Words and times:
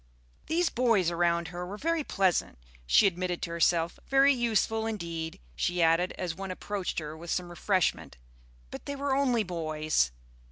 These 0.47 0.71
boys 0.71 1.11
around 1.11 1.49
her 1.49 1.63
were 1.63 1.77
very 1.77 2.03
pleasant, 2.03 2.57
she 2.87 3.05
admitted 3.05 3.39
to 3.43 3.51
herself; 3.51 3.99
very 4.07 4.33
useful, 4.33 4.87
indeed, 4.87 5.39
she 5.55 5.79
added, 5.83 6.11
as 6.17 6.33
one 6.33 6.49
approached 6.49 6.97
her 6.97 7.15
with 7.15 7.29
some 7.29 7.49
refreshment; 7.51 8.17
but 8.71 8.87
they 8.87 8.95
were 8.95 9.15
only 9.15 9.43
boys. 9.43 10.09